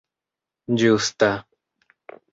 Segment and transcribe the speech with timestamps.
[0.81, 1.29] ĝusta